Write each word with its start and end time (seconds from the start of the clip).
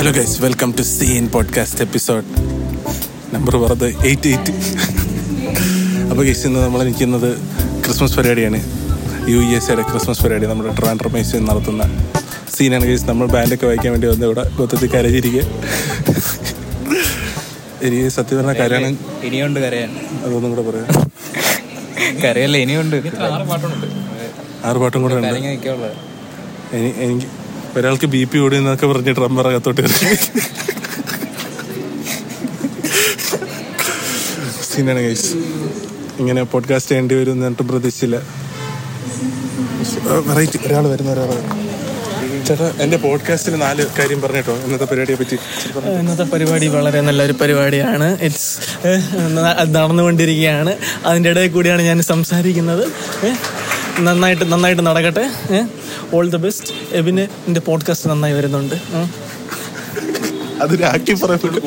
Hello 0.00 0.12
guys 0.12 0.36
welcome 0.42 0.74
to 0.78 0.82
scene 0.82 1.24
podcast 1.32 1.80
episode 1.84 2.26
number 3.34 3.54
പറഞ്ഞത് 3.56 3.88
eight 4.08 4.28
eight 4.28 4.52
അപ്പോൾ 6.10 6.22
guys 6.26 6.46
ഇന്ന് 6.46 6.60
നമ്മൾ 6.60 6.80
നിൽക്കുന്നത് 6.82 7.26
ക്രിസ്മസ് 7.84 8.16
പരിപാടിയാണ്. 8.16 8.60
യു 9.32 9.40
എസ് 9.56 9.68
എയുടെ 9.70 9.82
ക്രിസ്മസ് 9.90 10.22
പരിപാടി 10.22 10.46
നമ്മുടെ 10.46 10.72
ട്രാൻഡർ 10.78 11.08
മേസ് 11.14 11.40
നടത്തുന്ന 11.48 11.82
സീനാണ് 12.54 12.86
ഗൈസ് 12.90 13.04
നമ്മൾ 13.10 13.26
ബാൻഡൊക്കെ 13.34 13.66
വായിക്കാൻ 13.66 13.92
വേണ്ടി 13.94 14.08
വന്ന് 14.12 14.26
ഇവിടെ 14.26 14.44
മൊത്തത്തിൽ 14.60 14.90
കരഞ്ഞിരിക്കുക. 14.94 15.42
എനിക്ക് 17.82 18.08
സത്യം 18.16 18.38
പറഞ്ഞ 18.38 18.54
കരയാണ്. 18.62 18.96
ഇനിയുണ്ട് 19.28 19.60
കരയാൻ 19.66 19.92
അതൊന്നും 20.24 20.54
കൂടെ 20.54 20.64
പറയാം. 20.70 20.88
കരയല്ല 22.24 22.56
ഇനിയുണ്ട്. 22.56 22.96
ആറ് 22.96 23.46
പാട്ടുണ്ട്. 23.50 23.86
ആറ് 24.64 24.78
പാട്ടും 24.84 25.02
കൂടെ 25.02 25.14
ഉണ്ട്. 25.14 25.36
എനിക്ക് 27.04 27.28
ഒരാൾക്ക് 27.76 28.06
ബി 28.06 28.24
പി 28.24 28.38
കൂടി 28.38 28.56
എന്നൊക്കെ 28.56 28.86
പറഞ്ഞ് 28.86 29.12
ഡ്രമ്മർ 29.12 29.48
അകത്തോട്ട് 29.48 29.80
സീനാണ് 34.70 35.00
ഗൈസ് 35.00 35.32
ഇങ്ങനെ 36.18 36.42
പോഡ്കാസ്റ്റ് 36.42 36.90
ചെയ്യേണ്ടി 36.90 37.14
വരും 37.14 37.32
എന്ന് 37.32 37.46
എന്നിട്ടും 37.46 37.68
പ്രതീക്ഷിച്ചില്ല. 37.68 38.16
വെറൈറ്റി 40.26 40.58
ഒരാൾ 40.66 40.86
വരുന്ന 40.88 41.12
ഒരാൾ 41.12 41.30
ചേട്ടാ 42.46 42.72
എന്റെ 42.80 42.96
പോഡ്കാസ്റ്റിൽ 42.96 43.54
നാല് 43.54 43.86
കാര്യം 43.98 44.20
പറഞ്ഞിട്ടോ? 44.20 44.54
ഇന്നത്തെ 44.56 44.84
പരിപാടിയെ 44.84 45.16
പറ്റി. 45.16 45.34
ഇന്നത്തെ 45.90 46.22
പരിപാടി 46.22 46.66
വളരെ 46.66 47.00
നല്ലൊരു 47.00 47.32
പരിപാടിയാണ്. 47.32 48.18
ഇറ്റ്സ് 48.20 48.58
നടന്നുകൊണ്ടിരിക്കുകയാണ്. 49.68 50.76
അതിന്റെ 51.06 51.30
ഇടയിൽ 51.30 51.50
കൂടിയാണ് 51.50 51.82
ഞാൻ 51.82 52.02
സംസാരിക്കുന്നത്. 52.02 52.84
നന്നായിട്ട് 53.98 54.52
നന്നായിട്ട് 54.52 54.86
നടക്കട്ടെ 54.86 55.30
ഓൾ 56.12 56.30
ദ 56.30 56.36
ബെസ്റ്റ് 56.36 56.72
എബിന് 56.90 57.20
എന്റെ 57.20 57.60
പോഡ്കാസ്റ്റ് 57.60 58.10
നന്നായി 58.10 58.32
വരുന്നുണ്ട് 58.32 58.74
പറയപ്പെട്ടു 61.22 61.60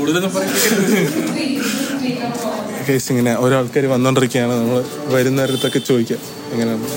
കേസ് 2.90 3.12
ഇങ്ങനെ 3.12 3.38
ഓരോ 3.38 3.58
ആൾക്കാർ 3.58 3.86
വന്നോണ്ടിരിക്കുകയാണ്. 3.86 4.54
നമ്മൾ 4.54 4.84
വരുന്നവരടുത്തൊക്കെ 5.06 5.80
ചോദിക്കാം. 5.80 6.20
എങ്ങനെയാണ് 6.52 6.88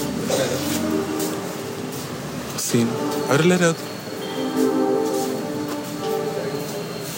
സീൻ 2.59 2.89
അവരെല്ലാവരും 3.29 3.69
അത് 3.69 3.77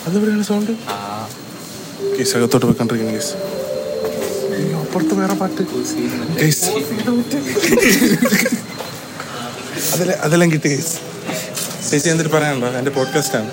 അതെവിടെയാണ് 0.07 0.43
സൗണ്ട് 0.43 0.71
കേസ് 2.19 2.37
അകത്തോട്ട് 2.37 2.67
പോയിക്കൊണ്ടിരിക്കുന്നത് 2.67 3.15
കേസ് 3.15 3.35
അപ്പുറത്ത് 4.99 5.17
വേറെ 5.21 5.35
പാട്ട്. 5.41 5.63
അതെല്ലാം 9.95 10.19
അതെല്ലാം 10.27 10.49
കിട്ടി 10.53 10.69
കേസ് 10.69 10.95
ചേച്ചി 11.91 12.09
എന്തിട്ട് 12.13 12.33
പറയാനുണ്ടോ? 12.33 12.69
എന്റെ 12.79 12.93
പോഡ്കാസ്റ്റ് 12.97 13.37
ആണ്. 13.39 13.51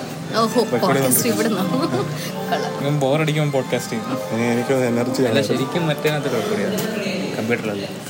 ബോറടിക്കുമ്പോൾ 3.03 3.51
പോഡ്കാസ്റ്റ് 3.57 3.91
ചെയ്യും. 3.91 4.47
എനിക്ക് 4.53 4.73
എനർജി 4.91 5.21
ശരിക്കും 5.49 5.83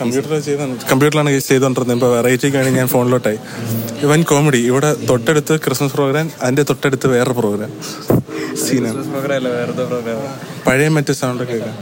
കമ്പ്യൂട്ടറിൽ 0.02 0.42
ചെയ്ത 0.48 0.60
കമ്പ്യൂട്ടറിലാണ് 0.92 1.40
ചെയ്തുകൊണ്ടിരുന്നത് 1.40 1.96
ഇപ്പോൾ 1.98 2.12
വെറൈറ്റിക്ക് 2.16 2.58
വേണ്ടി 2.58 2.72
ഞാൻ 2.80 2.88
ഫോണിലോട്ടായി. 2.88 3.40
ഇവൻ 4.06 4.24
കോമഡി 4.24 4.58
ഇവിടെ 4.72 4.94
തൊട്ടടുത്ത് 5.10 5.54
ക്രിസ്മസ് 5.66 5.94
പ്രോഗ്രാം 5.94 6.32
അതിന്റെ 6.42 6.64
തൊട്ടടുത്ത് 6.64 7.08
വേറെ 7.16 7.34
പ്രോഗ്രാം 7.42 7.74
സീനാണ് 8.64 9.04
പഴയ 10.68 10.88
മറ്റേ 10.98 11.14
സൗണ്ടൊക്കെ 11.14 11.54
കേൾക്കാം. 11.54 11.76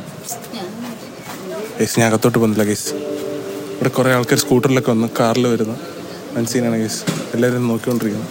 കേസ് 1.84 2.00
ഞാൻ 2.00 2.08
അകത്തോട്ട് 2.12 2.38
പോകുന്നില്ല 2.38 2.64
കേസ് 2.64 2.90
ഇവിടെ 3.74 3.90
കുറേ 3.90 4.10
ആൾക്കാർ 4.18 4.40
സ്കൂട്ടറിലൊക്കെ 4.40 4.92
വന്ന് 4.92 5.08
കാറിൽ 5.20 5.48
വരുന്നു. 5.48 5.76
മനസ്സിനാണ് 6.34 6.48
സീനാണ് 6.48 6.78
കേസ് 6.82 7.00
എല്ലാവരും 7.34 7.68
നോക്കിക്കൊണ്ടിരിക്കുന്നു. 7.68 8.28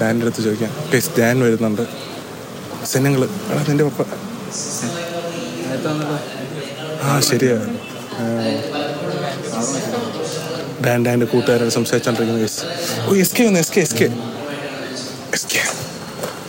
ഡാനിന്റെ 0.00 0.26
അടുത്ത് 0.26 0.42
ചോദിക്കാം. 0.44 0.70
കേസ് 0.94 1.10
ജാൻ 1.18 1.40
വരുന്നുണ്ട്. 1.42 1.82
സെനങ്ങൾ 2.92 3.24
എടാ 3.24 3.62
നിന്റെ 3.68 3.84
പപ്പ. 3.84 4.02
ആ 7.02 7.20
ശരിയാ. 7.30 7.56
ഡാൻ 10.86 11.06
ഡാന്റെ 11.06 11.26
കൂട്ടുകാരോട് 11.26 11.74
സംസാരിച്ചോണ്ടിരിക്കുന്നു 11.78 12.42
കേസ് 12.42 12.60
ഓ 13.08 13.16
എസ് 13.24 13.34
കെ 13.36 13.44
വന്നു 13.48 13.60
S 13.60 13.72
K 13.76 13.80
S 13.88 13.94
K. 13.94 14.08
S 15.34 15.46
K. 15.54 15.62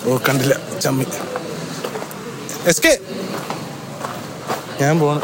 ഓ 0.06 0.18
കണ്ടില്ല. 0.30 0.56
ചമ്മി. 0.81 1.06
S 2.68 2.81
K. 2.88 2.94
ഞാൻ 4.81 5.00
പോണ. 5.00 5.18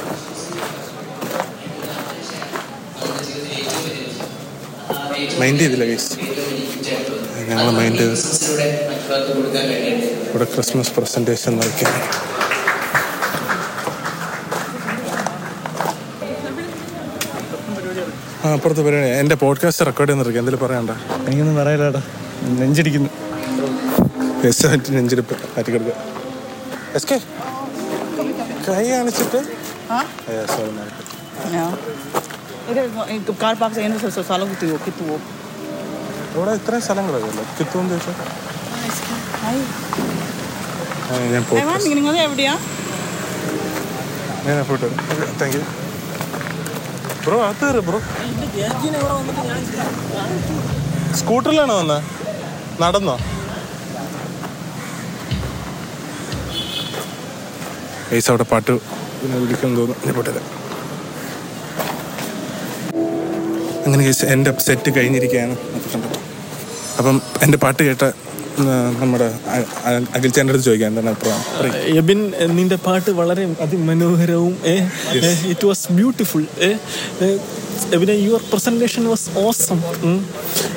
മൈൻഡ് 5.40 5.60
ചെയ്തില്ല 5.60 5.86
കേസ് 5.86 6.10
ഞങ്ങൾ 7.50 7.68
മൈൻഡ് 7.72 8.06
ഇവിടെ 10.30 10.44
ക്രിസ്മസ് 10.44 10.92
പ്രസന്റേഷൻ 10.98 11.54
നോക്കിയാൽ 11.58 11.96
ആ 18.46 18.52
അപ്പുറത്ത് 18.54 18.82
പരിപാടി. 18.82 19.08
എന്റെ 19.22 19.36
പോഡ്കാസ്റ്റ് 19.36 19.86
റെക്കോർഡ് 19.86 20.10
ചെയ്യുന്നിരിക്കും 20.10 20.42
എന്തെങ്കിലും 20.42 20.68
പറയണ്ട 20.68 20.92
എനിക്കൊന്നും 21.28 21.56
പറയലാടാ 21.56 22.02
നെഞ്ചിടിക്കുന്നു. 22.60 23.10
നെഞ്ചിരിപ്പ് 24.90 25.34
മാറ്റിക്കെടുക്കുക 25.34 25.96
എസ് 26.96 27.08
കെ 27.08 27.18
കൈ 28.68 28.84
കാണിച്ചിട്ട്? 28.92 29.40
toe 34.62 34.72
ook 34.78 34.88
toe. 35.00 35.18
ഇവിടെ 36.32 36.52
ഇത്രയും 36.58 36.82
സ്ഥലങ്ങളൊക്കെ 36.86 37.28
അല്ലേ 37.30 37.44
കിത്തുമെന്ന് 37.58 37.94
ചോദിച്ചാൽ 37.94 38.16
നിങ്ങൾ 41.98 42.16
എവിടെയാ? 42.26 42.54
ഞാൻ 44.46 44.58
ഫോട്ടോ 44.70 44.88
താങ്ക് 45.42 45.56
യു 45.58 45.64
ബ്രോ 47.26 47.38
അത് 47.48 47.62
കയറി 47.62 47.82
ബ്രോ 47.88 48.00
സ്കൂട്ടറിലാണോ 51.20 51.76
വന്നത് 51.80 52.04
നടന്നോ? 52.84 53.16
ഏസ് 58.16 58.30
അവിടെ 58.32 58.46
പാട്ട് 58.52 58.74
പിന്നെ 59.20 59.38
വിളിക്കാൻ 59.42 59.72
തോന്നുന്നു 59.78 60.14
പെട്ടത് 60.20 60.42
അങ്ങനെ 63.86 64.04
കേസ് 64.06 64.26
എന്റെ 64.34 64.52
സെറ്റ് 64.60 64.90
കഴിഞ്ഞിരിക്കുകയാണ് 64.98 65.56
കണ്ടപ്പോൾ 65.86 66.24
അപ്പം 67.00 67.18
എന്റെ 67.44 67.58
പാട്ട് 67.64 67.82
കേട്ട 67.84 68.06
നമ്മുടെ 69.00 69.26
അഖിൽ 70.16 70.30
ചേട്ടന്റെ 70.30 70.54
അടുത്ത് 70.54 70.68
ചോദിക്കാം 70.68 70.88
എന്താണ് 70.92 71.10
അഭിപ്രായം? 71.12 71.42
എബിൻ 72.00 72.20
നിന്റെ 72.58 72.78
പാട്ട് 72.86 73.12
വളരെ 73.20 73.44
അതിമനോഹരവും 73.66 74.54
ഇറ്റ് 75.52 75.66
വാസ് 75.70 75.86
ബ്യൂട്ടിഫുൾ 75.92 76.44
എബിനെ 77.96 78.16
യുവർ 78.24 78.42
പ്രസന്റേഷൻ 78.52 79.04
വാസ് 79.12 79.28
ഓസം 79.44 79.80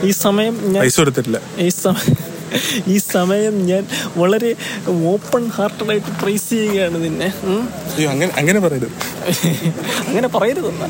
ഈ 0.05 0.13
സമയം 0.19 0.57
ഞാൻ 0.73 0.81
പൈസ 0.85 0.97
കൊടുത്തിട്ടില്ല. 1.03 1.41
ഈ 1.59 1.71
സമയം 1.79 2.17
ഈ 2.87 2.99
സമയം 2.99 3.67
ഞാൻ 3.67 3.87
വളരെ 4.17 4.55
ഓപ്പൺ 5.07 5.49
ഹാർട്ടഡായിട്ട് 5.49 6.23
പ്രൈസ് 6.23 6.51
ചെയ്യുകയാണ് 6.51 7.05
നിന്നെ. 7.05 7.33
അങ്ങനെ 8.09 8.33
അങ്ങനെ 8.37 8.61
പറയരുത്. 8.61 8.89
അങ്ങനെ 10.07 10.29
പറയരുതെന്ന. 10.29 10.89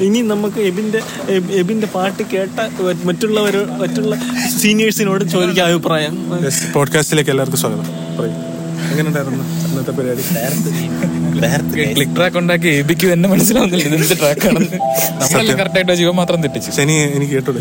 ഇനി 0.00 0.20
നമുക്ക് 0.20 0.60
എബിന്റെ 0.60 1.00
എബിന്റെ 1.32 1.86
പാട്ട് 1.86 2.22
കേട്ട 2.22 2.60
മറ്റുള്ളവർ 3.04 3.66
മറ്റുള്ള 3.78 4.16
സീനിയേഴ്സിനോട് 4.58 5.24
ചോദിക്കാം 5.24 5.66
അഭിപ്രായം. 5.66 6.30
പോഡ്കാസ്റ്റിലേക്ക് 6.72 7.30
എല്ലാവർക്കും 7.30 7.60
സ്വാഗതം. 7.60 7.84
പറയും. 8.18 8.50
എങ്ങനെ 8.90 9.08
ഉണ്ടായിരുന്നു 9.08 9.44
ഇന്നത്തെ 9.68 9.90
പരിപാടി? 9.90 10.20
ക്ലിക്ക് 11.96 12.14
ട്രാക്ക് 12.16 12.38
ഉണ്ടാക്കി 12.42 12.70
എബിക്ക് 12.82 13.06
തന്നെ 13.12 13.28
മനസ്സിലാവുന്നില്ല. 13.32 13.84
ഇത് 13.88 13.94
എന്ത് 13.98 14.14
ട്രാക്കാണെന്ന് 14.22 14.78
നമ്മളെല്ലാം 15.20 15.58
കറക്റ്റ് 15.60 15.78
ആയിട്ട് 15.80 15.94
ജീവൻ 16.00 16.14
മാത്രം 16.20 16.42
തെറ്റിച്ചു. 16.44 16.70
ശനി 16.78 16.94
എനിക്ക് 17.16 17.34
കേട്ടോ 17.38 17.52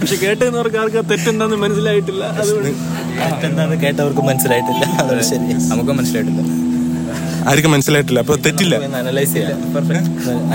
പക്ഷെ 0.00 0.16
കേട്ടവർക്ക് 0.24 0.78
ആർക്ക് 0.82 1.02
തെറ്റെന്താന്ന് 1.12 1.58
മനസ്സിലായിട്ടില്ല. 1.64 2.24
അതുകൊണ്ട് 2.42 2.70
എന്താന്ന് 3.48 3.76
കേട്ടവർക്ക് 3.84 4.24
മനസ്സിലായിട്ടില്ല. 4.30 4.84
അതാണ് 5.02 5.24
ശരി. 5.32 5.56
നമുക്ക് 5.72 5.94
മനസ്സിലായിട്ടില്ല. 6.00 6.44
ആർക്കും 7.50 7.70
മനസ്സിലായിട്ടില്ല. 7.74 8.20
അപ്പൊ 8.24 8.34
തെറ്റില്ല. 8.44 8.74
അനലൈസ് 9.00 9.40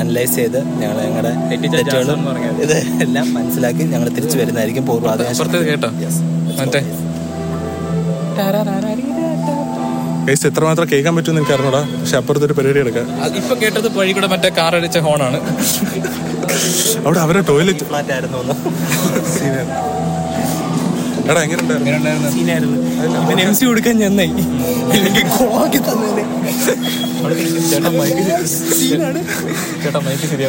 അനലൈസ് 0.02 0.36
ചെയ്ത് 0.40 0.60
ഞങ്ങൾ 0.82 0.98
ഞങ്ങളുടെ 1.06 1.34
തെറ്റുകളും 1.76 2.22
ഇതെല്ലാം 2.22 2.62
ഇത് 2.66 2.76
എല്ലാം 3.06 3.28
മനസ്സിലാക്കി 3.38 3.84
ഞങ്ങൾ 3.94 4.10
തിരിച്ചു 4.18 4.38
വരുന്നതായിരിക്കും 4.42 4.86
പൂർവാധികം 4.90 5.66
കേട്ടോ. 5.70 5.92
മറ്റേ. 6.62 6.82
കേസ് 10.30 10.48
എത്രമാത്രം 10.50 10.88
കേൾക്കാൻ 10.92 11.14
പറ്റുമെന്ന് 11.16 11.42
എനിക്ക് 11.42 11.54
അറിഞ്ഞൂടാ. 11.56 11.80
പക്ഷെ 12.00 12.16
അപ്പുറത്തൊരു 12.20 12.56
പരിപാടി 12.58 12.80
എടുക്കാം. 12.80 13.06
ഇപ്പൊ 13.40 13.56
കേട്ടത് 13.62 13.88
വഴി 14.00 14.12
കൂടെ 14.18 14.28
മറ്റേ 14.34 14.50
കാർ 14.60 14.76
അടിച്ച 14.80 14.98
ഹോണാണ് 15.08 15.40
അവിടെ 17.06 17.20
അവരുടെ 17.26 17.44
ടോയ്ലറ്റ് 17.50 17.86
ഫ്ലാറ്റ് 17.90 18.14
ആയിരുന്നു. 18.16 18.56
എടാ 21.30 21.40
എങ്ങനെ 21.46 21.62
ഉണ്ടായിരുന്നു 21.62 22.78
ഇവൻ 23.24 23.40
എം 23.42 23.52
സി 23.58 23.64
കൊടുക്കാൻ 23.66 23.96
ഇല്ലെങ്കിൽ 24.98 25.26
തന്നെ 25.90 26.26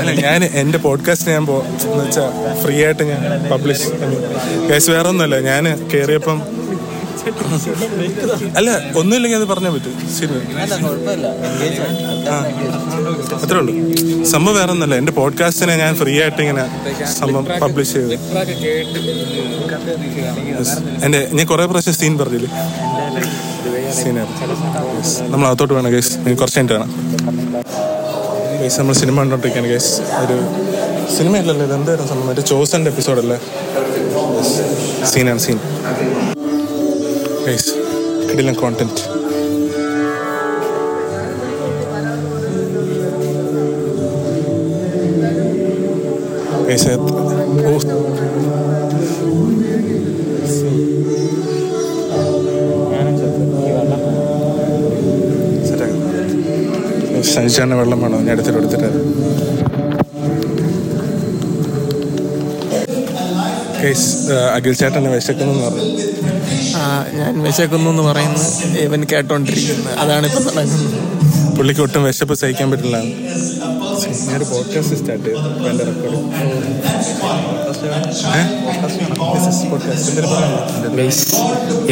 അല്ല 0.00 0.12
ഞാൻ 0.20 0.40
എന്റെ 0.60 0.78
പോഡ്കാസ്റ്റ് 0.78 1.28
ഞാൻ 1.30 1.44
പോ 1.46 1.56
എന്ന് 1.84 2.04
വെച്ചാൽ 2.04 2.30
ഫ്രീ 2.62 2.76
ആയിട്ട് 2.84 3.04
ഞാൻ 3.12 3.22
പബ്ലിഷ് 3.52 3.88
കേസ് 4.70 4.90
വേറെ 4.90 5.08
ഒന്നുമല്ല 5.08 5.38
ഞാൻ 5.50 5.64
കയറിയപ്പം 5.92 6.38
അല്ല 8.58 8.70
ഒന്നുമില്ലെങ്കിൽ 9.00 9.38
അത് 9.38 9.46
പറഞ്ഞാൽ 9.50 9.72
പറ്റും. 9.74 9.94
അത്രേ 13.42 13.58
ഉള്ളൂ. 13.60 13.72
സംഭവം 14.32 14.54
വേറെ 14.58 14.72
ഒന്നല്ല 14.74 14.94
എന്റെ 15.02 15.12
പോഡ്കാസ്റ്റിനെ 15.18 15.74
ഞാൻ 15.82 15.92
ഫ്രീ 16.00 16.14
ആയിട്ട് 16.22 16.40
ഇങ്ങനെ 16.44 16.64
സംഭവം 17.18 17.44
പബ്ലിഷ് 17.62 17.94
ചെയ്തു. 17.96 18.16
എന്റെ 21.06 21.20
ഞാൻ 21.36 21.46
കുറേ 21.52 21.66
പ്രാവശ്യം 21.72 21.96
സീൻ 22.00 22.14
പറഞ്ഞില്ലേ? 22.22 22.50
സീനാണ് 23.98 24.32
നമ്മൾ 25.32 25.46
അകത്തോട്ട് 25.50 25.74
വേണം 25.76 25.90
ഗേസ് 25.94 26.12
കുറച്ച് 26.40 26.58
കഴിഞ്ഞിട്ട് 26.58 26.74
വേണം. 26.76 26.90
ഗേസ് 28.62 28.78
നമ്മൾ 28.80 28.94
സിനിമ 29.02 29.16
കണ്ടോണ്ടിരിക്കുകയാണ് 29.22 29.70
ഗൈസ് 29.74 29.92
ഒരു 30.22 30.36
സിനിമയല്ലല്ലോ 31.16 31.64
ഇത് 31.68 31.74
എന്തായിരുന്നു 31.78 32.10
സംഭവം? 32.12 32.28
മറ്റേ 32.30 32.44
ചോസന്റെ 32.52 32.90
എപ്പിസോഡല്ലേ 32.92 33.38
സീനാണ് 35.12 35.40
സീൻ 35.46 35.58
ഗേസ് 37.50 37.72
കിടിലം 38.28 38.54
കോണ്ടന്റ് 38.54 39.02
സഞ്ചാരണ 57.30 57.74
വെള്ളം 57.74 58.00
വേണോ 58.02 58.18
ഞാൻ 58.18 58.32
എടുത്തിട്ട് 58.32 58.58
എടുത്തിട്ട് 58.58 58.88
കേസ് 63.82 64.08
അഖിൽ 64.56 64.74
ചേട്ടനെ 64.80 65.10
വിശക്കുന്നു 65.14 65.54
പറഞ്ഞു. 65.66 65.86
ഞാൻ 67.20 67.42
വിശക്കുന്നു 67.42 67.88
എന്ന് 67.90 68.02
പറയുന്നു 68.02 68.44
ഇവൻ 68.86 69.00
കേട്ടോണ്ടിരിക്കുന്നത്. 69.12 69.98
അതാണ് 69.98 70.26
ഇപ്പൊ 70.26 70.40
നടക്കുന്നത്. 70.50 71.56
പുള്ളിക്ക് 71.56 71.80
ഒട്ടും 71.80 72.04
വിശപ്പ് 72.04 72.34
സഹിക്കാൻ 72.34 72.70
പറ്റില്ല. 72.70 72.98
ഞാനൊരു 74.30 74.46
പോഡ്കാസ്റ്റ് 74.52 74.96
സ്റ്റാർട്ട് 75.00 75.26
ചെയ്തു 75.28 75.68
എന്റെ 75.70 75.84
റെക്കോർഡ് 75.90 76.18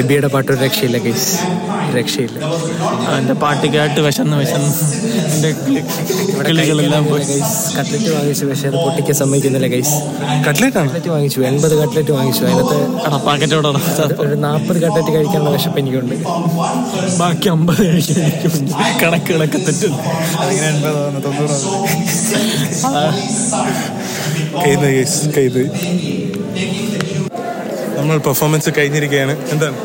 എബിയുടെ 0.00 0.29
പാട്ട് 0.32 0.49
ഒരു 0.52 0.61
രക്ഷയില്ല 0.64 0.99
ഗൈസ് 1.05 1.29
രക്ഷയില്ല. 1.96 2.38
അവന്റെ 3.11 3.35
പാട്ട് 3.43 3.67
കേട്ട് 3.75 4.00
വിശന്ന് 4.06 4.37
വിശന്ന് 4.40 4.70
എന്റെ 5.35 5.50
കിളികളെല്ലാം 6.49 7.05
പോയി. 7.11 7.25
കട്ട്ലറ്റ് 7.79 8.11
വാങ്ങിച്ചു 8.17 8.44
പക്ഷേ 8.50 8.67
അത് 8.70 8.76
പൊട്ടിക്കാൻ 8.85 9.17
സമ്മതിക്കുന്നില്ല 9.20 9.69
ഗൈസ് 9.75 9.94
കട്ട്ലെറ്റ് 10.49 10.79
ആണ് 10.81 10.88
കട്ട്ലറ്റ് 10.88 11.11
വാങ്ങിച്ചു 11.14 11.40
എൺപത് 11.50 11.75
കട്ട്ലറ്റ് 11.82 12.12
വാങ്ങിച്ചു. 12.19 12.43
അതിനകത്ത് 12.44 12.79
പാക്കറ്റോടെ 13.26 13.69
ഒരു 14.26 14.37
നാൽപ്പത് 14.46 14.79
കട്ട്ലറ്റ് 14.85 15.12
കഴിക്കാനുള്ള 15.17 15.52
വിശപ്പ് 15.56 15.81
എനിക്കുണ്ട്. 15.82 16.14
ബാക്കി 17.20 17.49
അമ്പത് 17.56 17.82
കഴിക്കും 17.88 18.69
കണക്ക് 19.02 19.31
കണക്ക് 19.35 19.61
തെറ്റും 19.67 19.94
കൈത് 24.64 24.86
കേസ് 24.96 25.20
കൈത് 25.36 25.62
നമ്മൾ 27.98 28.16
പെർഫോമൻസ് 28.26 28.70
കഴിഞ്ഞിരിക്കുകയാണ്. 28.78 29.34
എന്താണ്? 29.54 29.76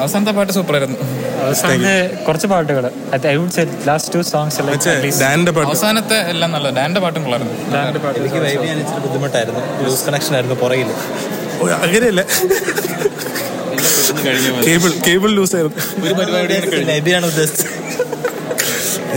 അവസാനത്തെ 0.00 0.32
പാട്ട് 0.38 0.52
സൂപ്പർ 0.56 0.74
ആയിരുന്നു 0.76 0.98
അവസാനത്തെ 1.44 1.94
കുറച്ച് 2.26 2.48
പാട്ടുകൾ. 2.52 2.84
I 3.32 3.34
would 3.40 3.54
say 3.56 3.64
last 3.88 4.12
two 4.14 4.20
songs 4.32 4.60
അവസാനത്തെ 5.64 6.18
എല്ലാം 6.32 6.50
നല്ല 6.56 6.70
ഡാന്റെ 6.78 7.00
പാട്ടും 7.04 7.22
കൊള്ളായിരുന്നു. 7.24 7.54
എനിക്ക് 8.20 8.40
വൈബ് 8.44 8.60
ചെയ്യാൻ 8.60 8.78
ഇച്ചിരി 8.82 9.00
ബുദ്ധിമുട്ടായിരുന്നു. 9.06 9.62
ലൂസ് 9.86 10.04
കണക്ഷൻ 10.08 10.34
ആയിരുന്നു 10.38 10.58
പുറകിൽ 10.64 10.90
അങ്ങനെയല്ല? 11.84 12.22
കേബിൾ 14.66 14.90
കേബിൾ 15.06 15.30
ലൂസ് 15.38 15.54
ആയിരുന്നു. 15.56 15.76
ഒരു 16.04 16.84
ഉദ്ദേശിച്ചത് 17.32 17.76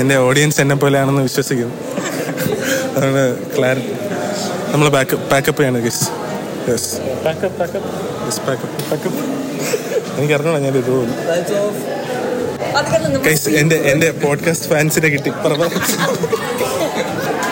എന്റെ 0.01 0.15
ഓഡിയൻസ് 0.27 0.59
എന്നെ 0.63 0.75
പോലെയാണെന്ന് 0.81 1.23
വിശ്വസിക്കുന്നു. 1.29 1.75
അതുകൊണ്ട് 2.95 3.23
ക്ലാരിറ്റി 3.57 3.93
നമ്മൾ 4.71 4.89
ബാക്കപ്പ് 4.89 5.29
ബാക്കപ്പ് 5.29 5.61
ചെയ്യാണ് 5.61 5.79
ഗസ് 5.85 6.05
യെസ് 6.71 6.95
യെസ് 8.27 8.41
ബാക്കപ്പ് 8.41 9.23
എനിക്ക് 10.17 10.33
അറിഞ്ഞോളാം 10.33 10.61
ഞാൻ 10.63 10.77
ഇത് 10.77 10.91
ഗൈസ് 13.21 13.49
എന്റെ 13.49 13.75
എന്റെ 13.75 14.11
പോഡ്കാസ്റ്റ് 14.11 14.69
ഫാൻസിനെ 14.69 15.07
കിട്ടി. 15.07 15.29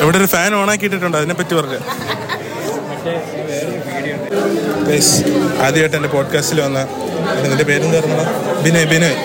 ഇവിടെ 0.02 0.18
ഒരു 0.18 0.26
ഫാൻ 0.26 0.56
ഓൺ 0.56 0.72
ആക്കിയിട്ടുണ്ട് 0.72 1.18
അതിനെ 1.18 1.34
പറ്റി 1.34 1.54
പറഞ്ഞു. 1.56 1.80
ഗൈസ് 4.90 5.16
ആദ്യമായിട്ട് 5.62 5.96
എന്റെ 5.96 6.10
പോഡ്കാസ്റ്റിൽ 6.10 6.62
വന്ന 6.62 6.80
നിന്റെ 7.48 7.64
പേരെന്തായിരുന്നു 7.64 8.24
ബിനോയ് 8.64 8.86
ബിനോയ്. 8.86 9.18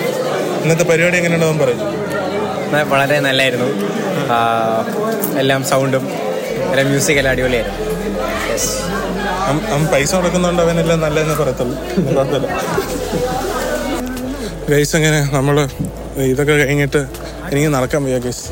ഇന്നത്തെ 0.63 0.83
പരിപാടി 0.83 1.17
എങ്ങനെയുണ്ടാവും 1.17 1.59
പറയും. 1.59 1.81
വളരെ 2.89 3.19
നല്ലായിരുന്നു. 3.19 3.69
എല്ലാം 5.41 5.61
സൗണ്ടും 5.71 6.03
എല്ലാം 6.71 6.87
മ്യൂസിക് 6.91 7.19
എല്ലാം 7.21 7.33
അടിപൊളിയായിരുന്നു. 7.35 7.81
പൈസ 9.93 10.11
കൊടുക്കുന്നുണ്ട് 10.15 10.61
അവനെല്ലാം 10.61 10.99
നല്ലതെന്ന് 11.05 11.35
പറയത്തുള്ളൂ. 11.41 11.75
ഗൈസ് 14.69 14.95
എങ്ങനെ 14.99 15.19
നമ്മൾ 15.35 15.55
ഇതൊക്കെ 16.31 16.53
കഴിഞ്ഞിട്ട് 16.61 17.01
എനിക്ക് 17.51 17.69
നടക്കാൻ 17.75 18.01
വയ്യ 18.03 18.17
ഗൈസ് 18.25 18.45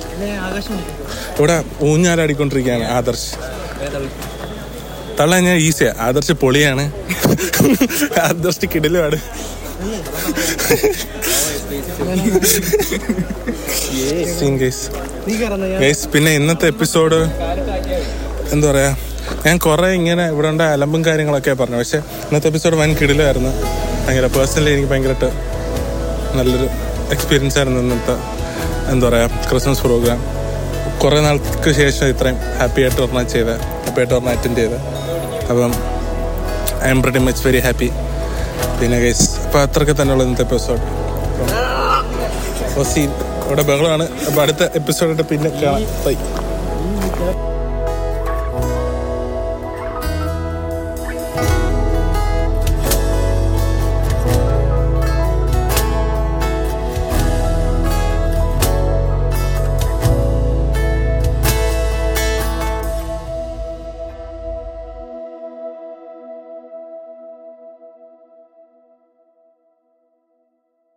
ഇവിടെ 1.38 1.56
ഊഞ്ഞാലാടിക്കൊണ്ടിരിക്കുകയാണ് 1.90 2.86
ആദർശ്. 2.98 3.30
തള്ള 5.20 5.40
ഞാൻ 5.48 5.58
ആദർശ് 6.08 6.34
പൊളിയാണ്. 6.44 6.86
ആദർശ് 8.28 8.68
കിടിലുമാണ്. 8.74 9.20
സീൻ 14.38 14.56
പിന്നെ 16.14 16.32
ഇന്നത്തെ 16.32 16.68
എപ്പിസോഡ് 16.68 17.20
എന്താ 18.54 18.72
പറയാ? 18.72 18.92
ഞാൻ 19.46 19.58
കുറെ 19.58 19.88
ഇങ്ങനെ 19.90 20.24
ഇവിടെ 20.28 20.48
ഉണ്ട് 20.48 20.64
അലമ്പും 20.64 21.06
കാര്യങ്ങളൊക്കെ 21.06 21.54
പറഞ്ഞു 21.54 21.78
പക്ഷെ 21.78 22.00
ഇന്നത്തെ 22.28 22.48
എപ്പിസോഡ് 22.48 22.76
വൻ 22.76 22.90
കിടിലായിരുന്നു. 23.02 23.52
ഭയങ്കര 24.06 24.28
പേഴ്സണലി 24.36 24.72
എനിക്ക് 24.72 24.90
ഭയങ്കരമായിട്ട് 24.90 25.30
നല്ലൊരു 26.38 26.68
എക്സ്പീരിയൻസ് 27.12 27.58
ആയിരുന്നു 27.58 27.80
ഇന്നത്തെ 27.80 28.16
എന്താ 28.92 29.10
പറയാ 29.10 29.28
ക്രിസ്മസ് 29.50 29.82
പ്രോഗ്രാം 29.82 30.20
കുറേ 31.02 31.20
നാൾക്ക് 31.20 31.72
ശേഷം 31.74 32.08
ഇത്രയും 32.08 32.38
ഹാപ്പി 32.60 32.82
ആയിട്ട് 32.82 33.02
ഒരെണ്ണം 33.02 33.28
ചെയ്ത് 33.30 33.54
ഹാപ്പി 33.86 34.00
ആയിട്ട് 34.00 34.14
ഒരെണ്ണം 34.14 34.32
അറ്റൻഡ് 34.34 34.60
ചെയ്ത്. 34.62 34.78
അപ്പം 35.50 35.72
I 36.84 36.90
am 36.90 37.02
pretty 37.02 37.20
much 37.20 37.48
very 37.48 37.60
happy 37.60 37.90
പിന്നെ 38.80 39.00
ഗൈസ് 39.00 39.28
അപ്പം 39.46 39.62
അത്രയ്ക്ക് 39.62 40.02
തന്നെയുള്ള 40.02 40.24
ഇന്നത്തെ 40.24 40.44
എപ്പിസോഡ് 40.44 40.82
ഇവിടെ 43.46 43.64
ബഹളമാണ്. 43.70 44.06
അപ്പോൾ 44.28 44.42
അടുത്ത 44.42 44.64
എപ്പിസോഡായിട്ട് 44.80 45.26
പിന്നെ 45.32 45.50
കാണാം. 45.50 45.84
ബൈ 46.06 46.16